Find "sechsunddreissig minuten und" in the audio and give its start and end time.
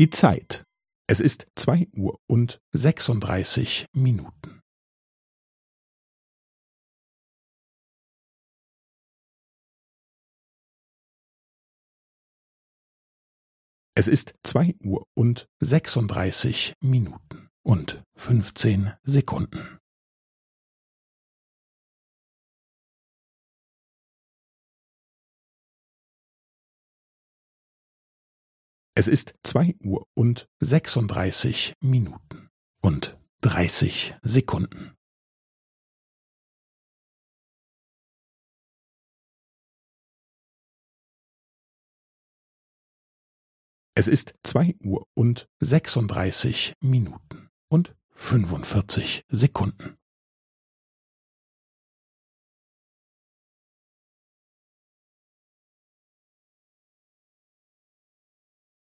15.60-18.02, 30.60-33.18, 45.60-47.96